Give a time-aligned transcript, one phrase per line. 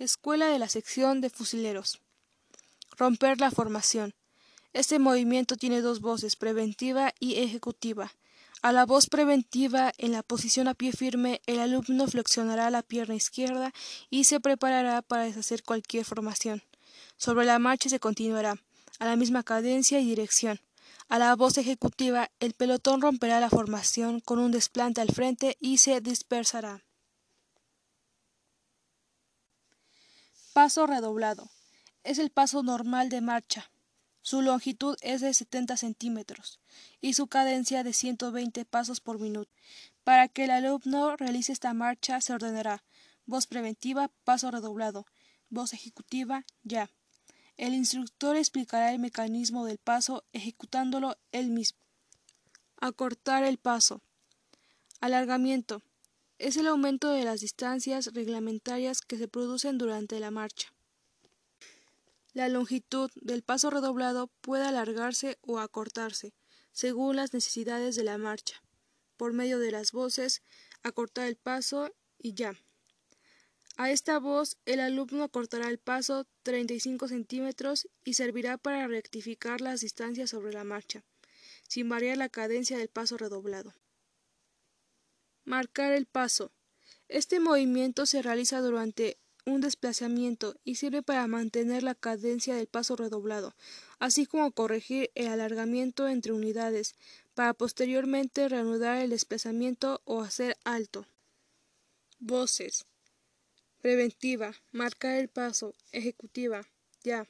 [0.00, 2.00] Escuela de la sección de fusileros.
[2.98, 4.12] Romper la formación.
[4.72, 8.10] Este movimiento tiene dos voces, preventiva y ejecutiva.
[8.60, 13.14] A la voz preventiva, en la posición a pie firme, el alumno flexionará la pierna
[13.14, 13.72] izquierda
[14.10, 16.64] y se preparará para deshacer cualquier formación.
[17.16, 18.56] Sobre la marcha se continuará,
[18.98, 20.60] a la misma cadencia y dirección.
[21.08, 25.78] A la voz ejecutiva, el pelotón romperá la formación con un desplante al frente y
[25.78, 26.82] se dispersará.
[30.54, 31.50] Paso redoblado.
[32.04, 33.72] Es el paso normal de marcha.
[34.22, 36.60] Su longitud es de 70 centímetros
[37.00, 39.50] y su cadencia de 120 pasos por minuto.
[40.04, 42.84] Para que el alumno realice esta marcha se ordenará
[43.26, 45.06] voz preventiva, paso redoblado,
[45.50, 46.88] voz ejecutiva, ya.
[47.56, 51.80] El instructor explicará el mecanismo del paso ejecutándolo él mismo.
[52.80, 54.02] Acortar el paso.
[55.00, 55.82] Alargamiento.
[56.38, 60.72] Es el aumento de las distancias reglamentarias que se producen durante la marcha.
[62.32, 66.34] La longitud del paso redoblado puede alargarse o acortarse,
[66.72, 68.60] según las necesidades de la marcha,
[69.16, 70.42] por medio de las voces,
[70.82, 72.54] acortar el paso y ya.
[73.76, 79.82] A esta voz el alumno acortará el paso 35 centímetros y servirá para rectificar las
[79.82, 81.04] distancias sobre la marcha,
[81.68, 83.72] sin variar la cadencia del paso redoblado.
[85.44, 86.52] Marcar el paso.
[87.08, 92.96] Este movimiento se realiza durante un desplazamiento y sirve para mantener la cadencia del paso
[92.96, 93.54] redoblado,
[93.98, 96.94] así como corregir el alargamiento entre unidades,
[97.34, 101.06] para posteriormente reanudar el desplazamiento o hacer alto.
[102.18, 102.86] Voces.
[103.82, 104.54] Preventiva.
[104.72, 105.74] Marcar el paso.
[105.92, 106.62] Ejecutiva.
[107.02, 107.28] Ya.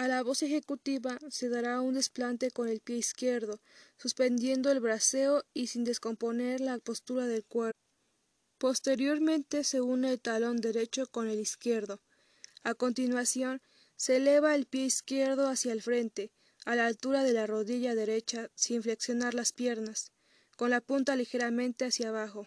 [0.00, 3.60] A la voz ejecutiva se dará un desplante con el pie izquierdo,
[3.98, 7.78] suspendiendo el braceo y sin descomponer la postura del cuerpo.
[8.56, 12.00] Posteriormente se une el talón derecho con el izquierdo.
[12.62, 13.60] A continuación,
[13.94, 16.32] se eleva el pie izquierdo hacia el frente,
[16.64, 20.12] a la altura de la rodilla derecha, sin flexionar las piernas,
[20.56, 22.46] con la punta ligeramente hacia abajo.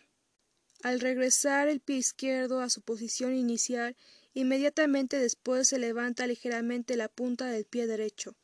[0.82, 3.96] Al regresar el pie izquierdo a su posición inicial,
[4.34, 8.36] inmediatamente después se levanta ligeramente la punta del pie derecho.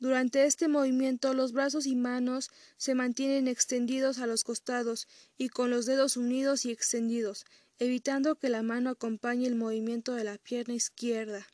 [0.00, 5.70] Durante este movimiento los brazos y manos se mantienen extendidos a los costados y con
[5.70, 7.46] los dedos unidos y extendidos,
[7.78, 11.46] evitando que la mano acompañe el movimiento de la pierna izquierda.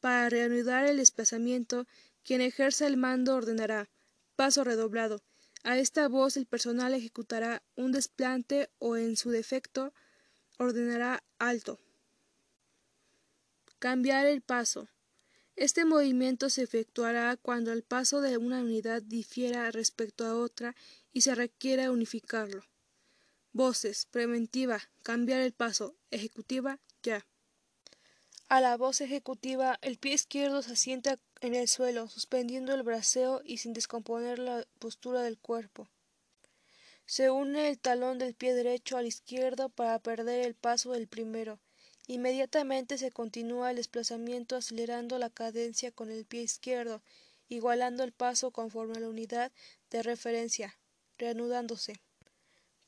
[0.00, 1.86] Para reanudar el desplazamiento,
[2.22, 3.88] quien ejerza el mando ordenará
[4.36, 5.22] paso redoblado.
[5.64, 9.92] A esta voz el personal ejecutará un desplante o en su defecto
[10.58, 11.80] ordenará alto.
[13.78, 14.88] Cambiar el paso.
[15.54, 20.74] Este movimiento se efectuará cuando el paso de una unidad difiera respecto a otra
[21.12, 22.64] y se requiera unificarlo.
[23.52, 24.06] Voces.
[24.06, 24.80] Preventiva.
[25.04, 25.94] Cambiar el paso.
[26.10, 26.80] Ejecutiva.
[27.04, 27.24] Ya.
[28.48, 33.42] A la voz ejecutiva, el pie izquierdo se asienta en el suelo, suspendiendo el braceo
[33.44, 35.88] y sin descomponer la postura del cuerpo.
[37.06, 41.60] Se une el talón del pie derecho al izquierdo para perder el paso del primero
[42.10, 47.02] Inmediatamente se continúa el desplazamiento acelerando la cadencia con el pie izquierdo,
[47.50, 49.52] igualando el paso conforme a la unidad
[49.90, 50.78] de referencia,
[51.18, 52.00] reanudándose.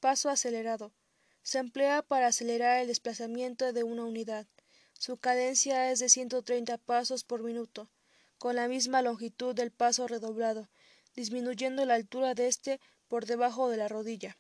[0.00, 0.94] Paso acelerado.
[1.42, 4.47] Se emplea para acelerar el desplazamiento de una unidad.
[4.94, 7.91] Su cadencia es de 130 pasos por minuto,
[8.38, 10.70] con la misma longitud del paso redoblado,
[11.14, 14.38] disminuyendo la altura de éste por debajo de la rodilla.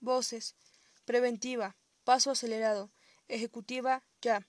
[0.00, 0.54] Voces.
[1.04, 1.76] Preventiva.
[2.08, 2.90] Paso acelerado.
[3.28, 4.48] Ejecutiva ya.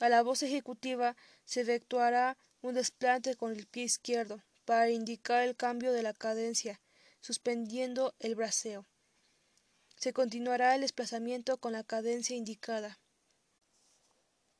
[0.00, 5.54] A la voz ejecutiva se efectuará un desplante con el pie izquierdo para indicar el
[5.54, 6.80] cambio de la cadencia,
[7.20, 8.86] suspendiendo el braceo.
[9.96, 12.98] Se continuará el desplazamiento con la cadencia indicada.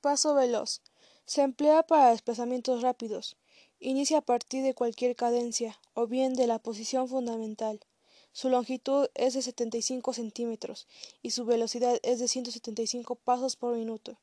[0.03, 0.83] Paso veloz.
[1.25, 3.39] Se emplea para desplazamientos rápidos.
[3.81, 7.81] Inicia a partir de cualquier cadencia o bien de la posición fundamental.
[8.39, 10.87] Su longitud es de 75 centímetros
[11.23, 14.17] y su velocidad es de 175 pasos por minuto.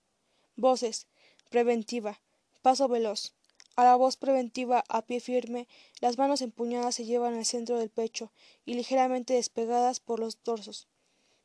[0.55, 1.07] Voces.
[1.49, 2.21] Preventiva.
[2.61, 3.33] Paso veloz.
[3.75, 5.67] A la voz preventiva a pie firme,
[5.99, 8.31] las manos empuñadas se llevan al centro del pecho
[8.63, 10.87] y ligeramente despegadas por los torsos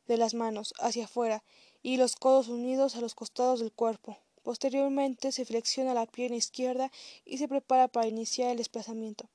[0.07, 1.43] de las manos hacia afuera
[1.83, 4.17] y los codos unidos a los costados del cuerpo.
[4.43, 6.89] Posteriormente se flexiona la pierna izquierda
[7.25, 9.29] y se prepara para iniciar el desplazamiento.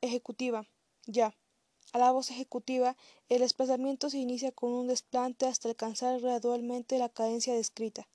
[0.00, 0.66] Ejecutiva.
[1.06, 1.36] Ya.
[1.92, 2.96] A la voz ejecutiva,
[3.28, 8.08] el desplazamiento se inicia con un desplante hasta alcanzar gradualmente la cadencia descrita.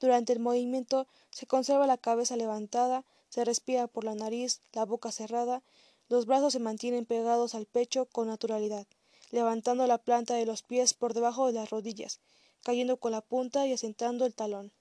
[0.00, 5.12] Durante el movimiento se conserva la cabeza levantada, se respira por la nariz, la boca
[5.12, 5.62] cerrada,
[6.08, 8.86] los brazos se mantienen pegados al pecho con naturalidad,
[9.30, 12.20] levantando la planta de los pies por debajo de las rodillas.
[12.62, 14.72] cayendo con la punta y asentando el talón.